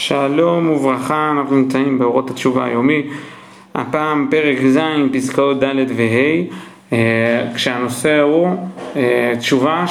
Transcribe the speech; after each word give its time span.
שלום 0.00 0.70
וברכה, 0.70 1.30
אנחנו 1.30 1.56
נמצאים 1.56 1.98
באורות 1.98 2.30
התשובה 2.30 2.64
היומי, 2.64 3.02
הפעם 3.74 4.28
פרק 4.30 4.58
ז', 4.66 4.78
פסקאות 5.12 5.64
ד' 5.64 5.74
וה', 5.96 6.42
אה, 6.92 7.46
כשהנושא 7.54 8.20
הוא 8.20 8.56
אה, 8.96 9.32
תשובה, 9.38 9.84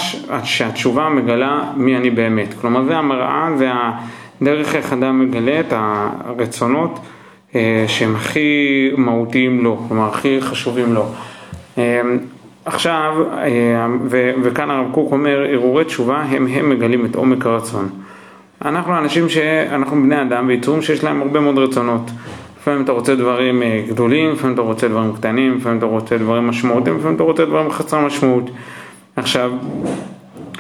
שהתשובה 0.44 1.10
מגלה 1.10 1.72
מי 1.76 1.98
אני 1.98 2.10
באמת. 2.10 2.54
כלומר 2.62 2.84
זה 2.84 2.98
המראה, 2.98 3.50
זה 3.58 3.70
הדרך 4.42 4.76
איך 4.76 4.94
אדם 4.94 5.20
מגלה 5.20 5.60
את 5.60 5.74
הרצונות 5.76 7.00
אה, 7.56 7.86
שהם 7.88 8.16
הכי 8.16 8.90
מהותיים 8.98 9.64
לו, 9.64 9.78
כלומר 9.88 10.08
הכי 10.08 10.42
חשובים 10.42 10.94
לו. 10.94 11.06
עכשיו, 12.66 13.14
וכאן 14.44 14.72
הרב 14.72 14.92
קוק 14.92 15.12
אומר, 15.12 15.46
הרהורי 15.50 15.86
תשובה 15.86 16.22
הם 16.22 16.48
הם 16.48 16.70
מגלים 16.70 17.06
את 17.06 17.16
עומק 17.16 17.46
הרצון. 17.46 17.90
אנחנו 18.66 18.98
אנשים 18.98 19.30
שאנחנו 19.30 20.02
בני 20.02 20.22
אדם 20.22 20.48
ויצורים 20.48 20.82
שיש 20.82 21.04
להם 21.04 21.22
הרבה 21.22 21.40
מאוד 21.40 21.58
רצונות. 21.58 22.12
לפעמים 22.60 22.84
אתה 22.84 22.92
רוצה 22.92 23.16
דברים 23.16 23.64
אה, 23.64 23.84
גדולים, 23.88 24.32
לפעמים 24.32 24.54
אתה 24.54 24.62
רוצה 24.62 24.88
דברים 24.88 25.14
קטנים, 25.14 25.58
לפעמים 25.58 25.78
אתה 25.78 25.86
רוצה 25.86 26.18
דברים 26.18 26.48
משמעותיים, 26.48 26.98
לפעמים 26.98 27.16
אתה 27.16 27.24
רוצה 27.24 27.46
דברים 27.46 27.72
חסרי 27.72 28.06
משמעות. 28.06 28.50
עכשיו, 29.16 29.52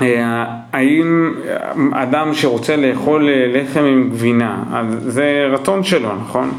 אה, 0.02 0.46
האם 0.73 1.34
אדם 1.94 2.34
שרוצה 2.34 2.76
לאכול 2.76 3.30
אה, 3.30 3.52
לחם 3.54 3.84
עם 3.84 4.09
גבינה, 4.09 4.64
אז 4.73 4.86
זה 5.00 5.48
רצון 5.52 5.84
שלו, 5.84 6.09
נכון? 6.16 6.52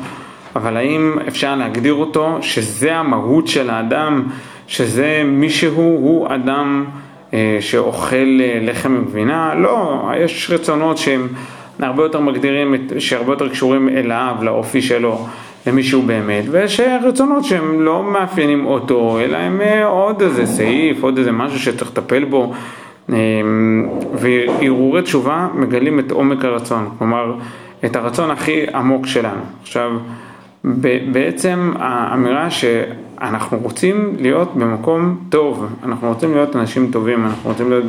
אבל 0.57 0.77
האם 0.77 1.17
אפשר 1.29 1.57
להגדיר 1.57 1.95
אותו 1.95 2.39
שזה 2.41 2.97
המהות 2.97 3.49
של 3.49 3.71
האדם, 3.71 4.23
שזה 4.67 5.23
מישהו, 5.25 5.83
הוא 5.83 6.35
אדם 6.35 6.85
שאוכל 7.61 8.41
אה, 8.41 8.59
לחם 8.63 8.97
עם 8.97 9.05
גבינה, 9.05 9.55
לא, 9.55 10.03
יש 10.19 10.51
רצונות 10.51 10.99
שהם 10.99 11.29
הרבה 11.79 12.03
יותר 12.03 12.21
מגדירים, 12.21 12.75
שהרבה 12.99 13.33
יותר 13.33 13.49
קשורים 13.49 13.89
אליו, 13.89 14.35
לאופי 14.43 14.83
שלו, 14.83 15.27
למי 15.67 15.83
שהוא 15.83 16.05
באמת, 16.05 16.45
ויש 16.51 16.81
רצונות 16.81 17.45
שהם 17.45 17.81
לא 17.81 18.03
מאפיינים 18.03 18.67
אותו, 18.67 19.19
אלא 19.21 19.37
הם 19.37 19.61
אה, 19.61 19.87
עוד 19.87 20.23
איזה 20.23 20.47
סעיף, 20.47 21.03
עוד 21.03 21.19
איזה 21.19 21.33
משהו 21.33 21.59
שצריך 21.59 21.91
לטפל 21.91 22.25
בו, 22.25 22.53
והרהורי 24.15 25.03
תשובה 25.03 25.49
מגלים 25.55 25.99
את 25.99 26.11
עומק 26.11 26.45
הרצון, 26.45 26.89
כלומר 26.99 27.35
את 27.85 27.97
הרצון 27.97 28.31
הכי 28.31 28.67
עמוק 28.75 29.07
שלנו. 29.07 29.41
עכשיו, 29.63 29.91
בעצם 31.13 31.73
האמירה 31.79 32.51
שאנחנו 32.51 33.59
רוצים 33.59 34.17
להיות 34.19 34.57
במקום 34.57 35.19
טוב, 35.29 35.67
אנחנו 35.85 36.09
רוצים 36.09 36.35
להיות 36.35 36.57
אנשים 36.57 36.91
טובים, 36.93 37.25
אנחנו 37.25 37.51
רוצים 37.51 37.71
להיות 37.71 37.85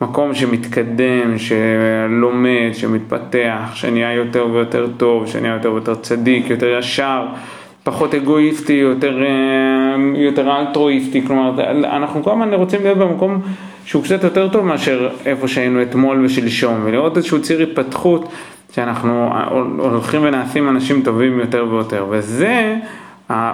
במקום 0.00 0.34
שמתקדם, 0.34 1.38
שלומד, 1.38 2.70
שמתפתח, 2.72 3.70
שנהיה 3.74 4.12
יותר 4.12 4.46
ויותר 4.52 4.86
טוב, 4.96 5.26
שנהיה 5.26 5.54
יותר 5.54 5.72
ויותר 5.72 5.94
צדיק, 5.94 6.50
יותר 6.50 6.78
ישר, 6.78 7.26
פחות 7.84 8.14
אגואיסטי, 8.14 8.72
יותר, 8.72 9.22
אה, 9.22 9.96
יותר 10.14 10.56
אלטרואיסטי, 10.56 11.26
כלומר 11.26 11.52
אנחנו 11.84 12.22
כל 12.22 12.30
הזמן 12.30 12.54
רוצים 12.54 12.82
להיות 12.82 12.98
במקום 12.98 13.40
שהוא 13.90 14.04
קצת 14.04 14.24
יותר 14.24 14.48
טוב 14.48 14.64
מאשר 14.64 15.08
איפה 15.26 15.48
שהיינו 15.48 15.82
אתמול 15.82 16.24
ושלשום, 16.24 16.80
ולראות 16.84 17.16
איזשהו 17.16 17.42
ציר 17.42 17.62
התפתחות 17.62 18.32
שאנחנו 18.72 19.32
הולכים 19.78 20.24
ונעשים 20.24 20.68
אנשים 20.68 21.02
טובים 21.02 21.40
יותר 21.40 21.66
ויותר, 21.70 22.06
וזה, 22.10 22.76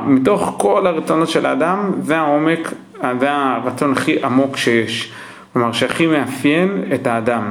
מתוך 0.06 0.54
כל 0.58 0.86
הרצונות 0.86 1.28
של 1.28 1.46
האדם, 1.46 1.92
זה 2.02 2.16
העומק, 2.18 2.72
זה 3.20 3.30
הרצון 3.30 3.92
הכי 3.92 4.24
עמוק 4.24 4.56
שיש, 4.56 5.12
כלומר 5.52 5.72
שהכי 5.72 6.06
מאפיין 6.06 6.82
את 6.94 7.06
האדם. 7.06 7.50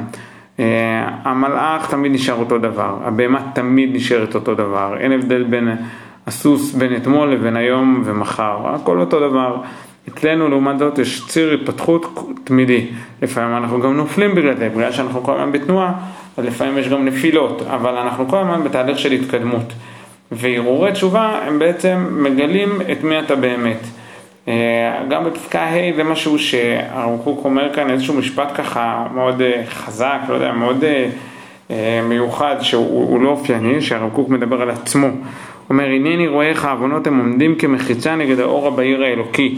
אה, 0.59 1.09
המלאך 1.23 1.89
תמיד 1.89 2.11
נשאר 2.11 2.35
אותו 2.35 2.57
דבר, 2.57 2.97
הבהמה 3.03 3.39
תמיד 3.53 3.95
נשארת 3.95 4.35
אותו 4.35 4.55
דבר, 4.55 4.97
אין 4.99 5.11
הבדל 5.11 5.43
בין 5.43 5.77
הסוס 6.27 6.73
בין 6.73 6.95
אתמול 6.95 7.33
לבין 7.33 7.55
היום 7.55 8.01
ומחר, 8.05 8.57
הכל 8.63 8.99
אותו 8.99 9.29
דבר. 9.29 9.61
אצלנו 10.09 10.49
לעומת 10.49 10.79
זאת 10.79 10.99
יש 10.99 11.27
ציר 11.27 11.53
התפתחות 11.53 12.29
תמידי, 12.43 12.85
לפעמים 13.21 13.57
אנחנו 13.57 13.81
גם 13.81 13.97
נופלים 13.97 14.35
בגלל 14.35 14.57
זה, 14.57 14.69
בגלל 14.69 14.91
שאנחנו 14.91 15.23
כל 15.23 15.33
הזמן 15.33 15.51
בתנועה, 15.51 15.93
אז 16.37 16.45
לפעמים 16.45 16.77
יש 16.77 16.87
גם 16.87 17.05
נפילות, 17.05 17.61
אבל 17.61 17.97
אנחנו 17.97 18.27
כל 18.27 18.37
הזמן 18.37 18.63
בתהליך 18.63 18.99
של 18.99 19.11
התקדמות. 19.11 19.73
והרהורי 20.31 20.91
תשובה 20.91 21.39
הם 21.47 21.59
בעצם 21.59 22.07
מגלים 22.11 22.81
את 22.91 23.03
מי 23.03 23.19
אתה 23.19 23.35
באמת. 23.35 23.79
אה, 24.47 25.03
גם 25.09 25.23
בפסקה 25.23 25.63
ה' 25.63 25.95
זה 25.95 26.03
משהו 26.03 26.39
שהרב 26.39 27.21
קוק 27.23 27.45
אומר 27.45 27.73
כאן 27.73 27.89
איזשהו 27.89 28.13
משפט 28.13 28.51
ככה 28.55 29.07
מאוד 29.13 29.41
אה, 29.41 29.63
חזק, 29.69 30.19
לא 30.29 30.33
יודע, 30.33 30.51
מאוד 30.51 30.83
אה, 31.71 32.01
מיוחד 32.09 32.55
שהוא 32.61 33.21
לא 33.21 33.29
אופייני, 33.29 33.81
שהרב 33.81 34.09
קוק 34.13 34.29
מדבר 34.29 34.61
על 34.61 34.69
עצמו. 34.69 35.07
הוא 35.07 35.15
אומר, 35.69 35.85
הנני 35.85 36.27
רואה 36.27 36.49
איך 36.49 36.65
העוונות 36.65 37.07
הם 37.07 37.19
עומדים 37.19 37.55
כמחיצה 37.55 38.15
נגד 38.15 38.39
האור 38.39 38.67
הבהיר 38.67 39.03
האלוקי. 39.03 39.57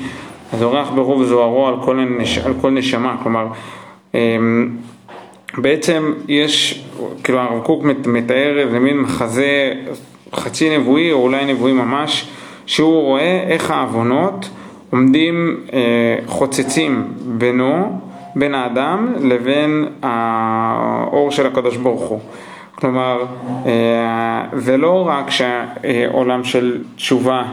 אז 0.54 0.64
אורח 0.64 0.90
ברוב 0.90 1.24
זוהרו 1.24 1.68
על 1.68 1.76
כל, 1.84 2.00
הנש... 2.00 2.38
על 2.38 2.54
כל 2.62 2.72
נשמה, 2.72 3.16
כלומר 3.24 3.48
אמ, 4.14 4.70
בעצם 5.58 6.14
יש, 6.28 6.86
כאילו 7.24 7.40
הרב 7.40 7.64
קוק 7.64 7.84
מתאר 8.06 8.60
איזה 8.60 8.80
מין 8.80 9.00
מחזה 9.00 9.74
חצי 10.34 10.78
נבואי 10.78 11.12
או 11.12 11.18
אולי 11.18 11.54
נבואי 11.54 11.74
ממש, 11.74 12.30
שהוא 12.66 13.02
רואה 13.02 13.44
איך 13.48 13.72
העוונות 13.72 14.50
עומדים 14.90 15.58
אה, 15.74 15.80
חוצצים 16.28 17.08
בינו, 17.26 18.00
בין 18.36 18.56
האדם 18.56 19.14
לבין 19.22 19.86
האור 20.04 21.32
של 21.32 21.48
הקדוש 21.48 21.78
ברוך 21.78 22.02
הוא. 22.02 22.20
כלומר, 22.76 23.26
אה, 23.66 24.46
זה 24.54 24.78
לא 24.78 25.08
רק 25.08 25.30
שהעולם 25.30 26.44
של 26.44 26.82
תשובה 26.96 27.44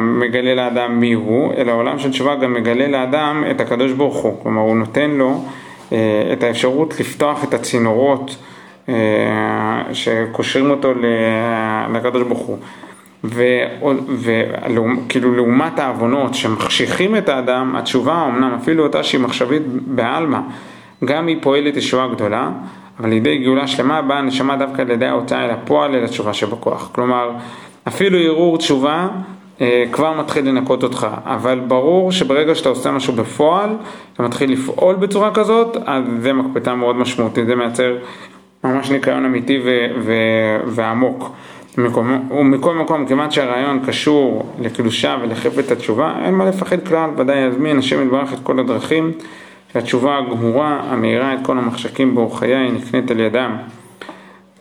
מגלה 0.00 0.54
לאדם 0.54 1.00
מי 1.00 1.12
הוא, 1.12 1.52
אלא 1.56 1.70
העולם 1.70 1.98
של 1.98 2.10
תשובה 2.10 2.34
גם 2.34 2.54
מגלה 2.54 2.88
לאדם 2.88 3.44
את 3.50 3.60
הקדוש 3.60 3.92
ברוך 3.92 4.16
הוא, 4.16 4.42
כלומר 4.42 4.60
הוא 4.60 4.76
נותן 4.76 5.10
לו 5.10 5.44
אה, 5.92 6.30
את 6.32 6.42
האפשרות 6.42 7.00
לפתוח 7.00 7.44
את 7.44 7.54
הצינורות 7.54 8.36
אה, 8.88 9.82
שקושרים 9.92 10.70
אותו 10.70 10.92
לקדוש 11.94 12.22
ברוך 12.22 12.38
הוא. 12.38 12.58
וכאילו 13.24 15.34
לעומת 15.34 15.78
העוונות 15.78 16.34
שמחשיכים 16.34 17.16
את 17.16 17.28
האדם, 17.28 17.76
התשובה 17.76 18.26
אמנם 18.28 18.58
אפילו 18.62 18.82
אותה 18.82 19.02
שהיא 19.02 19.20
מחשבית 19.20 19.62
בעלמא, 19.66 20.38
גם 21.04 21.26
היא 21.26 21.36
פועלת 21.40 21.76
ישועה 21.76 22.08
גדולה, 22.08 22.50
אבל 23.00 23.08
לידי 23.08 23.38
גאולה 23.38 23.66
שלמה 23.66 24.02
באה 24.02 24.18
הנשמה 24.18 24.56
דווקא 24.56 24.82
על 24.82 24.90
ידי 24.90 25.06
ההוצאה 25.06 25.44
אל 25.44 25.50
הפועל 25.50 25.94
אל 25.94 26.04
התשובה 26.04 26.32
שבכוח. 26.32 26.90
כלומר, 26.92 27.30
אפילו 27.88 28.18
ערעור 28.18 28.58
תשובה 28.58 28.92
אה, 28.92 29.08
כבר 29.92 30.12
מתחיל 30.12 30.48
לנקות 30.48 30.82
אותך, 30.82 31.06
אבל 31.24 31.60
ברור 31.68 32.12
שברגע 32.12 32.54
שאתה 32.54 32.68
עושה 32.68 32.90
משהו 32.90 33.12
בפועל, 33.12 33.70
אתה 34.12 34.22
מתחיל 34.22 34.52
לפעול 34.52 34.94
בצורה 34.94 35.34
כזאת, 35.34 35.76
אז 35.86 36.04
זה 36.20 36.32
מקפצה 36.32 36.74
מאוד 36.74 36.96
משמעותית, 36.96 37.46
זה 37.46 37.54
מייצר 37.54 37.96
ממש 38.64 38.90
ניקיון 38.90 39.24
אמיתי 39.24 39.60
ועמוק. 40.66 41.30
מקום, 41.78 42.30
ומכל 42.30 42.74
מקום, 42.74 43.06
כמעט 43.06 43.32
שהרעיון 43.32 43.80
קשור 43.86 44.52
לקדושה 44.60 45.16
ולחפת 45.22 45.70
התשובה, 45.70 46.14
אין 46.24 46.34
מה 46.34 46.44
לפחד 46.44 46.86
כלל, 46.88 47.10
ודאי 47.16 47.38
יזמין 47.38 47.78
השם 47.78 48.02
יתברך 48.02 48.32
את 48.32 48.38
כל 48.42 48.58
הדרכים, 48.58 49.12
שהתשובה 49.72 50.18
הגמורה, 50.18 50.80
המאירה 50.88 51.34
את 51.34 51.38
כל 51.42 51.58
המחשקים 51.58 52.14
באור 52.14 52.38
חיי, 52.38 52.70
נקנית 52.70 53.10
על 53.10 53.20
ידם. 53.20 53.56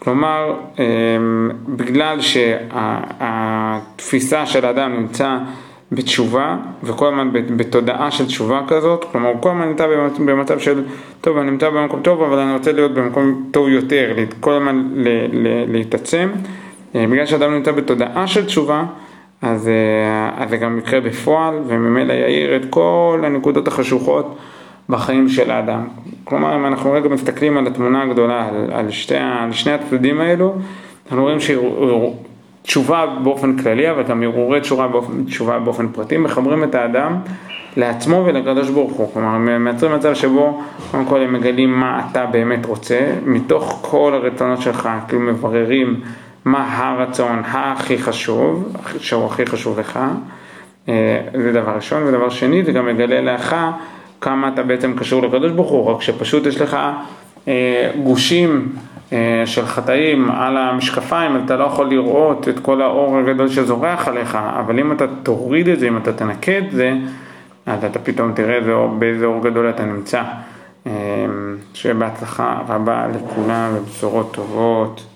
כלומר, 0.05 0.55
אמ, 0.79 0.83
בגלל 1.67 2.21
שהתפיסה 3.11 3.65
של 4.45 4.65
האדם 4.65 4.93
נמצא 4.93 5.37
בתשובה 5.91 6.57
וכל 6.83 7.07
הזמן 7.07 7.29
בתודעה 7.33 8.11
של 8.11 8.25
תשובה 8.25 8.61
כזאת, 8.67 9.05
כלומר 9.11 9.29
הוא 9.29 9.41
כל 9.41 9.49
הזמן 9.49 9.67
נמצא 9.67 9.87
במצב 10.25 10.59
של 10.59 10.83
טוב 11.21 11.37
אני 11.37 11.51
נמצא 11.51 11.69
במקום 11.69 12.01
טוב 12.01 12.23
אבל 12.23 12.39
אני 12.39 12.53
רוצה 12.53 12.71
להיות 12.71 12.93
במקום 12.93 13.49
טוב 13.51 13.69
יותר, 13.69 14.15
כל 14.39 14.53
הזמן 14.53 14.89
להתעצם, 15.67 16.29
אה, 16.95 17.05
בגלל 17.07 17.25
שאדם 17.25 17.53
נמצא 17.53 17.71
בתודעה 17.71 18.27
של 18.27 18.45
תשובה 18.45 18.83
אז, 19.41 19.67
אה, 19.67 20.43
אז 20.43 20.49
זה 20.49 20.57
גם 20.57 20.77
יקרה 20.77 21.01
בפועל 21.01 21.59
וממילא 21.67 22.13
יאיר 22.13 22.55
את 22.55 22.65
כל 22.69 23.21
הנקודות 23.23 23.67
החשוכות 23.67 24.37
בחיים 24.89 25.29
של 25.29 25.51
האדם. 25.51 25.87
כלומר, 26.23 26.55
אם 26.55 26.65
אנחנו 26.65 26.91
רגע 26.91 27.09
מסתכלים 27.09 27.57
על 27.57 27.67
התמונה 27.67 28.01
הגדולה, 28.01 28.47
על, 28.47 28.71
על, 28.71 28.91
שתי, 28.91 29.15
על 29.15 29.51
שני 29.51 29.71
הצדדים 29.71 30.21
האלו, 30.21 30.55
אנחנו 31.05 31.23
רואים 31.23 31.37
שתשובה 32.63 33.05
באופן 33.23 33.57
כללי, 33.57 33.91
אבל 33.91 34.03
גם 34.03 34.23
הרהורי 34.23 34.61
תשובה 34.61 34.87
באופן, 34.87 35.23
תשובה 35.23 35.59
באופן 35.59 35.87
פרטי, 35.87 36.17
מחברים 36.17 36.63
את 36.63 36.75
האדם 36.75 37.17
לעצמו 37.77 38.23
ולקדוש 38.25 38.69
ברוך 38.69 38.91
הוא. 38.91 39.13
כלומר, 39.13 39.37
מייצרים 39.37 39.95
מצב 39.95 40.13
שבו 40.13 40.61
קודם 40.91 41.05
כל 41.05 41.21
הם 41.21 41.33
מגלים 41.33 41.79
מה 41.79 42.01
אתה 42.11 42.25
באמת 42.25 42.65
רוצה, 42.65 42.99
מתוך 43.25 43.79
כל 43.81 44.13
הרצונות 44.13 44.61
שלך, 44.61 44.89
כאילו 45.07 45.21
מבררים 45.21 46.01
מה 46.45 46.77
הרצון 46.77 47.41
הכי 47.45 47.97
חשוב, 47.97 48.75
שהוא 48.99 49.25
הכי 49.25 49.45
חשוב 49.45 49.79
לך. 49.79 49.99
אה, 50.89 51.21
זה 51.33 51.51
דבר 51.51 51.71
ראשון, 51.75 52.03
ודבר 52.03 52.29
שני, 52.29 52.63
זה 52.63 52.71
גם 52.71 52.85
מגלה 52.85 53.33
לך 53.33 53.55
כמה 54.25 54.47
אתה 54.47 54.63
בעצם 54.63 54.93
קשור 54.97 55.23
לקדוש 55.23 55.51
ברוך 55.51 55.71
הוא, 55.71 55.91
רק 55.91 56.01
שפשוט 56.01 56.45
יש 56.45 56.61
לך 56.61 56.77
אה, 57.47 57.91
גושים 58.03 58.75
של 59.45 59.65
חטאים 59.65 60.31
על 60.31 60.57
המשקפיים, 60.57 61.45
אתה 61.45 61.55
לא 61.55 61.63
יכול 61.63 61.89
לראות 61.89 62.49
את 62.49 62.59
כל 62.59 62.81
האור 62.81 63.17
הגדול 63.17 63.49
שזורח 63.49 64.07
עליך, 64.07 64.37
אבל 64.59 64.79
אם 64.79 64.91
אתה 64.91 65.05
תוריד 65.23 65.67
את 65.67 65.79
זה, 65.79 65.87
אם 65.87 65.97
אתה 65.97 66.13
תנקה 66.13 66.57
את 66.57 66.71
זה, 66.71 66.93
אז 67.65 67.83
אתה 67.83 67.99
פתאום 67.99 68.33
תראה 68.33 68.59
באיזה 68.99 69.25
אור 69.25 69.43
גדול 69.43 69.69
אתה 69.69 69.85
נמצא. 69.85 70.21
שיהיה 71.73 71.95
בהצלחה 71.95 72.61
רבה 72.67 73.07
לכולם 73.07 73.71
ובשורות 73.75 74.33
טובות. 74.33 75.14